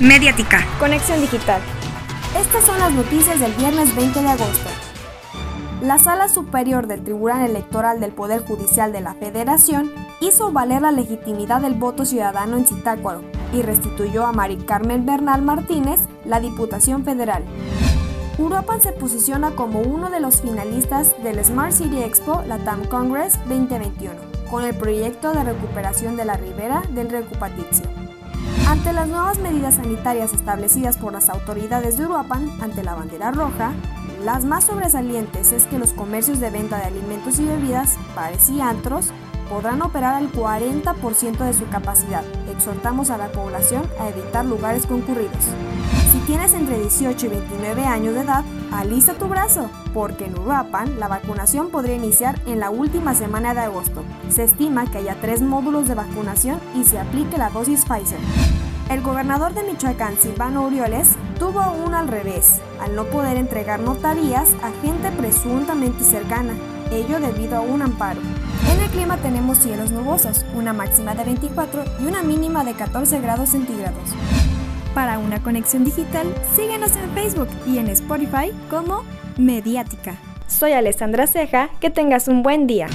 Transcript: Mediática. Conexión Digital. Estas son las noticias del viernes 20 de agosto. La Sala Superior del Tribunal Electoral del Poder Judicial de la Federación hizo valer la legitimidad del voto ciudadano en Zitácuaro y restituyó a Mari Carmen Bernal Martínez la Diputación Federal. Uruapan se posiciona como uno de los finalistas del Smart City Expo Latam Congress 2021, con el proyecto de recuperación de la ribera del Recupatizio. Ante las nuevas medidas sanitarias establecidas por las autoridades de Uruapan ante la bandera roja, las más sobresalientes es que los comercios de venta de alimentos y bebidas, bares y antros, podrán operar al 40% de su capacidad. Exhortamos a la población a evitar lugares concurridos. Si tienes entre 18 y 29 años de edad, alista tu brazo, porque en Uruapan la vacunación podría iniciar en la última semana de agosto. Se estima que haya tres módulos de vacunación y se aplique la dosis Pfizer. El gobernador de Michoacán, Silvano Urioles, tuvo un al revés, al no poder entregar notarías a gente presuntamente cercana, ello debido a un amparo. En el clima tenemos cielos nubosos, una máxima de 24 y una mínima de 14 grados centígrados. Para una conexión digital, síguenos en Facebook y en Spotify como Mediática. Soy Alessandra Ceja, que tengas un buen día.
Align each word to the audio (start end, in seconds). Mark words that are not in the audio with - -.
Mediática. 0.00 0.66
Conexión 0.78 1.20
Digital. 1.20 1.60
Estas 2.34 2.64
son 2.64 2.78
las 2.78 2.90
noticias 2.90 3.38
del 3.38 3.52
viernes 3.52 3.94
20 3.94 4.22
de 4.22 4.28
agosto. 4.28 4.70
La 5.82 5.98
Sala 5.98 6.30
Superior 6.30 6.86
del 6.86 7.04
Tribunal 7.04 7.50
Electoral 7.50 8.00
del 8.00 8.12
Poder 8.12 8.42
Judicial 8.42 8.92
de 8.92 9.02
la 9.02 9.12
Federación 9.12 9.92
hizo 10.22 10.52
valer 10.52 10.80
la 10.80 10.90
legitimidad 10.90 11.60
del 11.60 11.74
voto 11.74 12.06
ciudadano 12.06 12.56
en 12.56 12.66
Zitácuaro 12.66 13.22
y 13.52 13.60
restituyó 13.60 14.24
a 14.24 14.32
Mari 14.32 14.56
Carmen 14.56 15.04
Bernal 15.04 15.42
Martínez 15.42 16.00
la 16.24 16.40
Diputación 16.40 17.04
Federal. 17.04 17.44
Uruapan 18.38 18.80
se 18.80 18.92
posiciona 18.92 19.50
como 19.50 19.80
uno 19.80 20.08
de 20.08 20.20
los 20.20 20.40
finalistas 20.40 21.14
del 21.22 21.44
Smart 21.44 21.72
City 21.72 22.02
Expo 22.02 22.42
Latam 22.46 22.86
Congress 22.86 23.38
2021, 23.50 24.14
con 24.50 24.64
el 24.64 24.74
proyecto 24.74 25.32
de 25.34 25.44
recuperación 25.44 26.16
de 26.16 26.24
la 26.24 26.38
ribera 26.38 26.82
del 26.94 27.10
Recupatizio. 27.10 28.09
Ante 28.68 28.92
las 28.92 29.08
nuevas 29.08 29.38
medidas 29.38 29.74
sanitarias 29.74 30.32
establecidas 30.32 30.96
por 30.96 31.12
las 31.12 31.28
autoridades 31.28 31.96
de 31.96 32.04
Uruapan 32.04 32.50
ante 32.60 32.82
la 32.82 32.94
bandera 32.94 33.30
roja, 33.30 33.72
las 34.24 34.44
más 34.44 34.64
sobresalientes 34.64 35.52
es 35.52 35.64
que 35.64 35.78
los 35.78 35.92
comercios 35.92 36.40
de 36.40 36.50
venta 36.50 36.78
de 36.78 36.84
alimentos 36.84 37.38
y 37.38 37.44
bebidas, 37.44 37.96
bares 38.14 38.48
y 38.50 38.60
antros, 38.60 39.10
podrán 39.48 39.82
operar 39.82 40.14
al 40.14 40.30
40% 40.30 41.38
de 41.38 41.52
su 41.52 41.68
capacidad. 41.68 42.22
Exhortamos 42.50 43.10
a 43.10 43.18
la 43.18 43.32
población 43.32 43.82
a 43.98 44.08
evitar 44.08 44.44
lugares 44.44 44.86
concurridos. 44.86 45.44
Si 46.12 46.18
tienes 46.26 46.54
entre 46.54 46.78
18 46.78 47.26
y 47.26 47.28
29 47.28 47.84
años 47.84 48.14
de 48.14 48.20
edad, 48.20 48.44
alista 48.72 49.14
tu 49.14 49.28
brazo, 49.28 49.70
porque 49.94 50.26
en 50.26 50.38
Uruapan 50.38 50.98
la 50.98 51.08
vacunación 51.08 51.70
podría 51.70 51.96
iniciar 51.96 52.40
en 52.46 52.60
la 52.60 52.70
última 52.70 53.14
semana 53.14 53.54
de 53.54 53.60
agosto. 53.60 54.02
Se 54.28 54.44
estima 54.44 54.90
que 54.90 54.98
haya 54.98 55.16
tres 55.20 55.40
módulos 55.40 55.88
de 55.88 55.94
vacunación 55.94 56.58
y 56.74 56.84
se 56.84 56.98
aplique 56.98 57.38
la 57.38 57.50
dosis 57.50 57.84
Pfizer. 57.84 58.18
El 58.90 59.02
gobernador 59.02 59.54
de 59.54 59.62
Michoacán, 59.62 60.16
Silvano 60.18 60.66
Urioles, 60.66 61.10
tuvo 61.38 61.62
un 61.86 61.94
al 61.94 62.08
revés, 62.08 62.60
al 62.80 62.96
no 62.96 63.04
poder 63.04 63.36
entregar 63.36 63.78
notarías 63.78 64.48
a 64.64 64.72
gente 64.82 65.12
presuntamente 65.12 66.02
cercana, 66.02 66.54
ello 66.90 67.20
debido 67.20 67.56
a 67.56 67.60
un 67.60 67.82
amparo. 67.82 68.20
En 68.72 68.80
el 68.80 68.90
clima 68.90 69.16
tenemos 69.18 69.58
cielos 69.58 69.92
nubosos, 69.92 70.44
una 70.54 70.72
máxima 70.72 71.14
de 71.14 71.22
24 71.22 71.84
y 72.00 72.06
una 72.06 72.22
mínima 72.22 72.64
de 72.64 72.74
14 72.74 73.20
grados 73.20 73.50
centígrados. 73.50 74.10
Para 74.94 75.18
una 75.18 75.40
conexión 75.40 75.84
digital, 75.84 76.26
síguenos 76.56 76.96
en 76.96 77.10
Facebook 77.12 77.48
y 77.66 77.78
en 77.78 77.88
Spotify 77.88 78.52
como 78.68 79.04
Mediática. 79.36 80.16
Soy 80.48 80.72
Alessandra 80.72 81.28
Ceja, 81.28 81.70
que 81.80 81.90
tengas 81.90 82.26
un 82.26 82.42
buen 82.42 82.66
día. 82.66 82.88